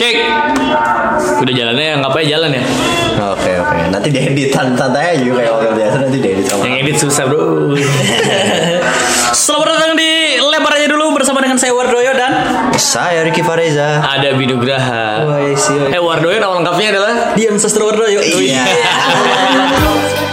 Cek. 0.00 0.16
Udah 1.44 1.52
jalannya 1.52 2.00
ngapain 2.00 2.24
jalan 2.24 2.56
ya? 2.56 2.64
Oke 3.36 3.52
oke. 3.60 3.92
Nanti 3.92 4.08
diedit 4.08 4.48
santai 4.56 5.20
aja 5.20 5.28
kayak 5.28 5.52
orang 5.52 5.76
biasa 5.76 5.96
nanti 6.08 6.18
diedit 6.24 6.48
sama. 6.48 6.64
Yang 6.64 6.76
edit 6.80 6.96
susah 7.04 7.24
bro. 7.28 7.76
Selamat 9.44 9.76
datang 9.76 9.92
di 10.00 10.40
lempar 10.40 10.80
aja 10.80 10.88
dulu 10.88 11.20
bersama 11.20 11.44
dengan 11.44 11.60
saya 11.60 11.76
Wardoyo 11.76 12.16
dan 12.16 12.32
Saya 12.80 13.28
Ricky 13.28 13.44
Fareza. 13.44 14.00
ada 14.00 14.32
Binugraha. 14.32 15.28
Woi, 15.28 15.52
si 15.52 15.76
Eh 15.76 16.00
Wardoyo 16.00 16.40
nama 16.40 16.64
lengkapnya 16.64 16.96
adalah 16.96 17.12
Dian 17.36 17.60
Sastro 17.60 17.92
Wardoyo. 17.92 18.24
Iya. 18.24 18.64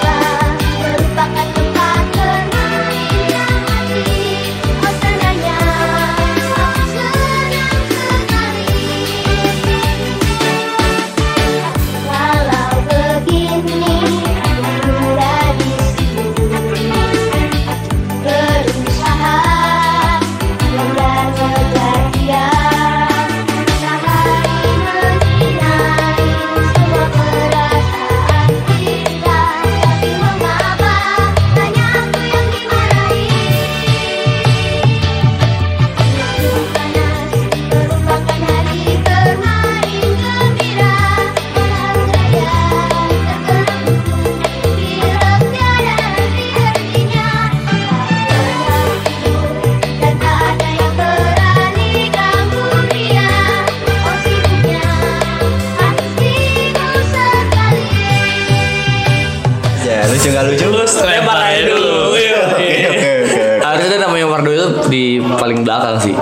belakang 65.72 65.96
sih. 65.98 66.16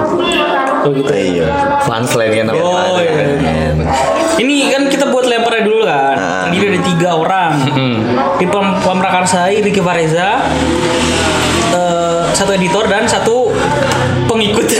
Oh, 0.79 0.93
gitu. 0.93 1.09
Iya. 1.09 1.49
Punchline 1.81 2.33
kan 2.35 2.45
namanya. 2.45 2.61
Oh, 2.61 3.01
iya. 3.01 3.73
Ini 4.37 4.55
kan 4.69 4.81
kita 4.87 5.09
buat 5.09 5.25
lemparnya 5.25 5.63
dulu 5.65 5.81
kan. 5.83 6.15
Ah. 6.15 6.45
Terdiri 6.45 6.65
dari 6.71 6.81
tiga 6.85 7.17
orang. 7.17 7.65
Di 8.37 8.45
Pem 8.45 8.77
Pemrakarsai, 8.79 9.59
Ricky 9.59 9.81
Fareza, 9.81 10.45
eh, 11.73 12.21
satu 12.29 12.53
editor 12.53 12.85
dan 12.85 13.03
satu 13.03 13.49
pengikut. 14.25 14.69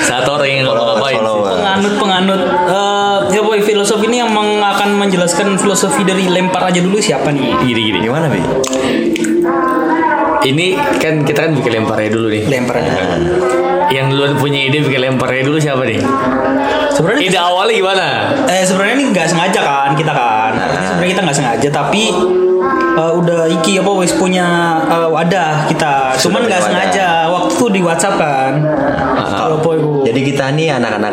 Satu 0.00 0.40
orang 0.40 0.48
yang 0.48 0.64
Follower, 0.64 0.96
ngapain? 0.96 1.18
penganut 1.20 1.94
penganut 2.00 2.40
eh 2.64 3.18
ya 3.28 3.42
boy 3.44 3.60
filosofi 3.60 4.08
ini 4.08 4.16
yang 4.16 4.32
meng- 4.32 4.64
akan 4.64 4.96
menjelaskan 4.96 5.60
filosofi 5.60 6.00
dari 6.02 6.24
lempar 6.24 6.64
aja 6.64 6.80
dulu 6.80 6.96
siapa 6.96 7.28
nih 7.28 7.52
Gini 7.60 7.80
gini. 7.84 7.98
Gimana 8.00 8.32
bi? 8.32 8.40
Ini 10.48 10.66
kan 10.96 11.14
kita 11.22 11.40
kan 11.44 11.52
bikin 11.52 11.72
lemparnya 11.76 12.08
dulu 12.08 12.26
nih. 12.28 12.42
lempar 12.46 12.80
aja 12.80 12.92
Yang 13.88 14.06
duluan 14.10 14.32
punya 14.36 14.60
ide 14.64 14.80
bikin 14.80 15.00
lemparnya 15.02 15.42
dulu 15.44 15.58
siapa 15.58 15.84
nih? 15.84 16.00
sebenarnya 16.88 17.22
Ide 17.22 17.38
awalnya 17.38 17.74
gimana? 17.74 18.08
eh 18.46 18.64
sebenarnya 18.64 18.94
ini 18.96 19.04
nggak 19.10 19.26
sengaja 19.26 19.60
kan 19.60 19.90
kita 19.92 20.10
kan 20.10 20.52
Ini 20.52 20.84
sebenarnya 20.86 21.10
kita 21.10 21.22
nggak 21.22 21.38
sengaja 21.38 21.68
tapi 21.70 22.02
eh, 22.94 23.12
udah 23.14 23.40
iki 23.52 23.78
apa 23.78 23.92
wis 23.94 24.12
punya 24.12 24.46
eh, 24.84 25.08
wadah 25.08 25.68
kita 25.68 26.16
cuman 26.18 26.40
nggak 26.44 26.58
sengaja 26.60 27.06
waktu 27.28 27.52
itu 27.54 27.66
di 27.70 27.80
WhatsApp 27.80 28.16
kan 28.16 28.52
kalau 29.30 29.56
apa 29.58 29.70
itu 29.74 29.90
Jadi 30.08 30.20
kita 30.24 30.44
nih 30.50 30.68
anak-anak 30.74 31.12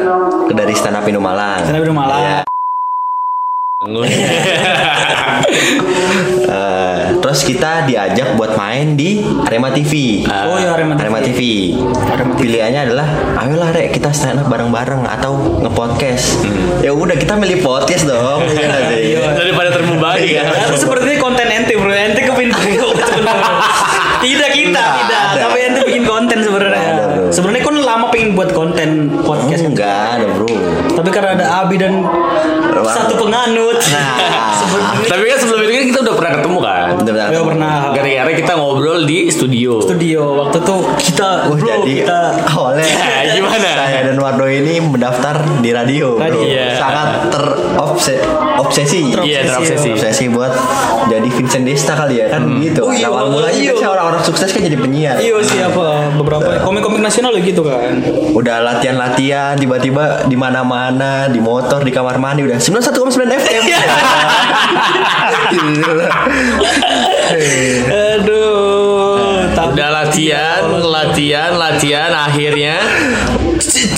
dari 0.50 0.74
stand 0.74 0.96
up 0.96 1.06
Indo 1.06 1.20
Malang. 1.20 1.62
Stand 1.62 1.78
Up 1.78 1.84
Indo 1.84 1.94
Malang. 1.94 2.20
Iya. 2.20 2.55
Eh, 6.46 7.04
terus 7.20 7.44
kita 7.44 7.84
diajak 7.84 8.38
buat 8.38 8.56
main 8.56 8.96
di 8.96 9.20
Arema 9.44 9.74
TV. 9.74 10.24
oh 10.24 10.56
ya 10.56 10.72
Arema 10.72 10.96
Arema 10.96 11.20
TV. 11.20 11.74
Pilihannya 12.38 12.88
adalah, 12.88 13.08
ayolah 13.36 13.74
rek 13.74 13.92
kita 13.92 14.14
stand 14.14 14.40
up 14.40 14.48
bareng-bareng 14.48 15.04
atau 15.04 15.36
ngepodcast. 15.60 16.46
Ya 16.80 16.94
udah 16.94 17.18
kita 17.18 17.36
milih 17.36 17.60
podcast 17.60 18.08
dong. 18.08 18.46
Iya 18.56 18.64
nggak 18.64 18.84
sih? 18.88 19.04
Daripada 19.18 19.70
terbebani 19.74 20.30
kan. 20.32 20.46
Ya, 20.48 20.64
itu 20.64 20.76
sepertinya 20.80 21.18
konten 21.20 21.46
ente 21.50 21.74
bro 21.76 21.92
ente 21.92 22.22
kepin 22.24 22.50
tidak 24.24 24.50
kita 24.52 24.72
Nggak 24.72 24.96
tidak 24.96 25.20
ada. 25.20 25.40
tapi 25.44 25.58
ente 25.62 25.80
bikin 25.84 26.04
konten 26.06 26.38
sebenarnya 26.42 26.88
sebenarnya 27.30 27.62
kan 27.62 27.76
lama 27.78 28.06
pengen 28.10 28.30
buat 28.34 28.50
konten 28.56 28.90
podcast 29.22 29.66
Enggak 29.66 30.22
ada 30.22 30.26
bro. 30.32 30.48
Tapi 30.96 31.10
karena 31.10 31.30
ada 31.34 31.46
Abi 31.62 31.76
dan 31.76 32.02
satu 32.86 33.14
penganut 33.18 33.78
Nah. 33.86 34.08
sebenarnya 34.58 35.06
Tapi 35.06 35.24
kan 35.26 35.38
sebelum 35.38 35.60
itu 35.62 35.72
kan 35.74 35.86
kita 35.86 36.00
udah 36.02 36.16
pernah 36.16 36.32
ketemu 36.34 36.58
kan. 36.60 36.86
Bener-bener. 36.96 37.28
ya 37.28 37.42
pernah 37.44 37.76
Gara-gara 37.92 38.32
kita 38.34 38.52
ngobrol 38.56 39.00
di 39.04 39.20
studio. 39.28 39.72
studio 39.78 40.22
waktu 40.38 40.58
tuh 40.60 40.82
kita 40.96 41.30
Oh, 41.46 41.54
bro 41.54 41.68
jadi 41.84 41.92
kita 42.02 42.20
awalnya 42.48 42.86
Ya, 43.22 43.34
gimana? 43.38 43.70
Saya 43.76 44.00
dan 44.06 44.18
Wardo 44.18 44.46
ini 44.46 44.80
mendaftar 44.80 45.36
di 45.60 45.70
radio. 45.70 46.16
bro. 46.16 46.24
Radio. 46.24 46.42
Iya. 46.42 46.68
Sangat 46.76 47.10
terobsesi. 47.30 49.02
Iya, 49.22 49.40
terobsesi. 49.46 49.90
Obsesi 49.92 50.26
buat 50.28 50.52
jadi 51.06 51.28
Vincent 51.30 51.66
Desta 51.66 51.94
kali 51.94 52.22
ya 52.22 52.28
kan 52.34 52.42
gitu. 52.62 52.82
Oh, 52.86 52.94
iya, 52.94 53.08
Awal 53.10 53.30
mulanya 53.32 53.56
iya. 53.56 53.72
biasanya 53.74 53.92
orang-orang 53.94 54.22
sukses 54.26 54.50
kan 54.50 54.62
jadi 54.62 54.78
penyiar. 54.78 55.16
iya 55.22 55.36
siapa 55.46 56.12
beberapa 56.18 56.62
komik-komik 56.66 57.02
nasional 57.02 57.34
gitu 57.40 57.62
kan 57.66 58.02
Udah 58.36 58.62
latihan-latihan 58.62 59.56
tiba-tiba 59.56 60.26
di 60.28 60.38
mana-mana, 60.38 61.30
di 61.32 61.40
motor, 61.40 61.82
di 61.86 61.92
kamar 61.94 62.18
mandi 62.18 62.44
udah 62.44 62.58
91,9 62.58 63.26
FM. 63.26 63.64
Gila. 65.56 66.08
aduh 67.92 69.46
Udah 69.76 69.90
latihan, 69.92 70.64
latihan, 70.72 71.52
latihan, 71.60 72.12
akhirnya 72.16 72.80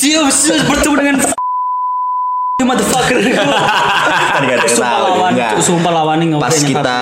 bisa 0.02 0.58
bertemu 0.66 0.96
dengan 0.98 1.37
motherfucker 2.68 3.18
Kan 4.38 4.44
yang 4.44 4.62
Sumpah 4.68 5.00
lawan. 5.00 5.32
Sumpah 5.64 5.92
lawan 5.96 6.20
Pas 6.38 6.58
kita 6.60 7.00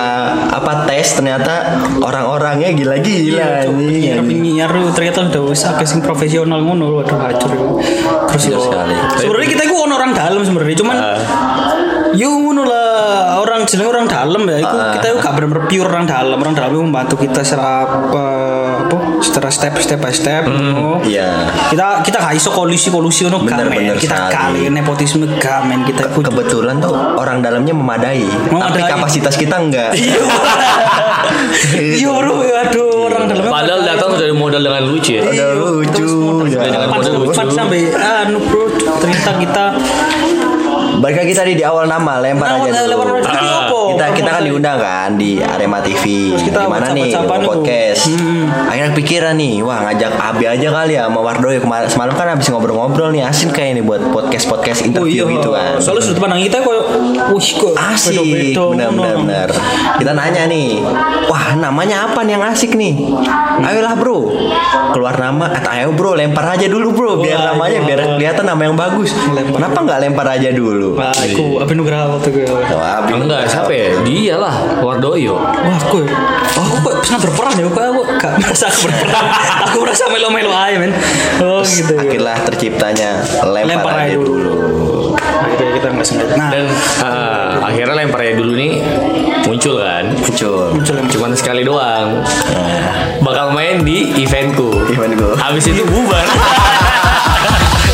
apa 0.48 0.86
tes 0.86 1.18
ternyata 1.18 1.82
orang-orangnya 2.00 2.70
gila-gila 2.72 3.66
Iya, 3.66 4.22
penyiar 4.22 4.70
lu 4.72 4.88
ternyata 4.94 5.26
udah 5.26 5.42
akeh 5.52 5.86
sing 5.86 6.00
profesional 6.00 6.62
ngono 6.62 7.02
waduh 7.02 7.18
hancur. 7.18 7.50
Terus 8.30 8.42
Hancur 8.46 8.54
yo. 8.54 8.60
sekali. 8.62 8.94
Sebenarnya 9.18 9.48
kita 9.58 9.62
itu 9.66 9.74
orang 9.76 10.10
dalam 10.14 10.40
sebenarnya 10.46 10.76
cuman 10.78 10.96
yo 12.14 12.30
ngono 12.30 12.62
lah 12.64 12.85
jenenge 13.66 13.88
orang 13.88 14.06
dalam 14.06 14.42
ya 14.44 14.56
itu 14.58 14.76
Ah. 14.76 14.94
kita 14.94 15.06
itu 15.08 15.18
gak 15.18 15.32
bener-bener 15.34 15.64
pure 15.66 15.86
orang 15.86 16.04
dalam 16.04 16.36
orang 16.36 16.54
dalam 16.54 16.70
itu 16.70 16.82
membantu 16.82 17.14
kita 17.16 17.40
secara 17.40 17.82
apa, 17.82 18.24
apa 18.82 18.96
secara 19.18 19.48
step 19.48 19.74
step 19.76 19.98
by 19.98 20.10
step 20.10 20.42
ngono. 20.44 21.02
Iya. 21.02 21.50
kita 21.68 22.00
kita 22.00 22.16
gak 22.18 22.34
iso 22.34 22.50
kolusi 22.50 22.88
kolusi 22.88 23.26
gak, 23.26 23.36
Bener, 23.36 23.66
men. 23.66 23.78
bener 23.84 23.96
kita 23.96 24.28
kali 24.28 24.68
nepotisme 24.68 25.26
gak 25.36 25.64
men 25.64 25.82
kita 25.82 26.08
itu 26.08 26.22
Kebetulan 26.22 26.78
tuh 26.78 26.92
orang 27.14 27.38
dalamnya 27.38 27.72
memadai, 27.72 28.22
tapi 28.22 28.52
Memadai. 28.52 28.88
kapasitas 28.88 29.34
kita 29.34 29.56
enggak. 29.58 29.90
iya 29.92 30.20
iya 31.96 32.10
bro 32.10 32.34
aduh 32.38 32.86
orang 33.06 33.24
dalamnya 33.26 33.50
padahal 33.50 33.80
datang 33.82 34.08
sudah 34.12 34.26
modal 34.32 34.60
dengan 34.60 34.82
lucu 34.84 35.12
ya. 35.12 35.22
Udah 35.24 35.48
lucu. 35.54 36.06
Sudah 36.46 36.60
dengan 36.62 36.88
modal 36.88 37.12
lucu. 37.20 37.50
sampai 37.50 37.80
anu 37.92 38.38
bro 38.42 38.64
ternyata 38.96 39.30
kita 39.36 39.64
Balik 40.96 41.16
lagi 41.18 41.34
tadi 41.34 41.52
di 41.52 41.62
awal 41.62 41.84
nama 41.86 42.18
lempar 42.18 42.46
Nah, 42.48 42.56
aja 42.62 42.70
dulu. 42.78 42.88
lempar 42.88 43.06
dulu? 43.10 43.20
Kita 43.96 44.06
kita 44.12 44.28
kan 44.28 44.44
Promosi. 44.44 44.48
diundang 44.52 44.78
kan 44.78 45.10
di 45.16 45.30
Arema 45.40 45.78
TV. 45.80 46.04
Terus 46.36 46.44
kita 46.44 46.58
Gimana 46.68 46.86
nih 46.92 47.10
podcast. 47.24 48.02
Hmm. 48.12 48.44
Akhirnya 48.68 48.90
kepikiran 48.92 49.34
nih, 49.40 49.54
wah 49.64 49.78
ngajak 49.88 50.12
Abi 50.16 50.44
aja 50.44 50.68
kali 50.68 50.92
ya 51.00 51.08
sama 51.08 51.20
Wardoyo 51.24 51.58
kemarin 51.64 51.88
semalam 51.88 52.14
kan 52.14 52.26
habis 52.28 52.46
ngobrol-ngobrol 52.52 53.08
nih 53.14 53.22
asin 53.24 53.48
kayak 53.50 53.80
nih 53.80 53.84
buat 53.84 54.02
podcast 54.12 54.44
podcast 54.50 54.80
interview 54.84 55.24
gitu 55.32 55.50
kan. 55.56 55.76
Oh, 55.76 55.80
iya. 55.80 55.82
Soalnya 55.82 56.02
sudut 56.04 56.20
pandang 56.20 56.44
kita 56.44 56.60
kok 56.60 56.76
wih 57.32 57.48
kok 57.56 57.72
Asik, 57.76 58.52
benar 58.52 58.90
benar 58.92 59.14
benar. 59.24 59.48
Kita 59.96 60.12
nanya 60.12 60.44
nih, 60.50 60.82
wah 61.30 61.56
namanya 61.56 62.10
apa 62.10 62.20
nih 62.26 62.36
yang 62.36 62.44
asik 62.44 62.76
nih? 62.76 62.94
Ayolah 63.64 63.94
bro, 63.96 64.28
keluar 64.92 65.16
nama, 65.16 65.48
atau 65.56 65.70
ayo 65.72 65.90
bro 65.96 66.12
lempar 66.12 66.44
aja 66.56 66.66
dulu 66.68 66.92
bro, 66.92 67.10
biar 67.24 67.38
Wah, 67.40 67.46
namanya 67.56 67.78
iya. 67.80 67.86
biar 67.88 68.00
kelihatan 68.20 68.44
nama 68.44 68.60
yang 68.68 68.76
bagus. 68.76 69.10
Lempar. 69.32 69.56
Kenapa 69.58 69.78
nggak 69.86 69.98
lempar 70.04 70.26
aja 70.28 70.48
dulu? 70.52 70.88
Wah, 70.98 71.12
aku 71.12 71.62
Abi 71.62 71.72
Nugraha 71.72 72.04
waktu 72.12 72.28
gue. 72.32 72.44
Abi 72.76 73.12
Enggak, 73.16 73.48
siapa 73.48 73.72
ya? 73.72 73.85
Eh, 73.86 73.94
dialah 74.02 74.82
Wardoyo. 74.82 75.38
Wah, 75.38 75.78
aku, 75.78 76.02
oh, 76.02 76.64
aku 76.66 76.76
kok 76.82 76.94
pernah 77.06 77.18
berperan 77.22 77.54
ya? 77.54 77.66
Kok 77.70 77.84
aku 77.86 78.02
gak 78.18 78.34
merasa 78.42 78.66
aku 78.66 78.78
berperan? 78.90 79.24
aku 79.62 79.76
merasa 79.86 80.04
melo-melo 80.10 80.50
aja, 80.50 80.76
men. 80.82 80.92
Oh, 81.38 81.62
gitu. 81.62 81.94
Akhirlah 81.94 82.36
terciptanya 82.42 83.22
lempar, 83.46 83.70
Lempar 83.70 83.94
aja 83.94 84.04
aja 84.10 84.16
dulu. 84.18 85.14
Nah, 85.14 85.48
itu 85.54 85.62
kita 85.78 85.86
nggak 85.94 86.06
sengaja. 86.06 86.34
Nah, 86.34 86.50
Dan 86.50 86.66
ah, 87.04 87.62
akhirnya 87.62 87.94
lemparnya 87.94 88.34
dulu 88.34 88.52
nih 88.58 88.82
muncul 89.46 89.78
kan. 89.78 90.04
Muncul. 90.10 90.74
muncul 90.74 90.94
yang 90.98 91.08
Cuman 91.14 91.30
sekali 91.38 91.62
doang. 91.62 92.26
Bakal 93.22 93.54
main 93.54 93.86
di 93.86 94.18
eventku. 94.18 94.74
Event 94.90 95.14
gua. 95.14 95.38
Habis 95.38 95.70
itu 95.70 95.86
bubar. 95.86 96.26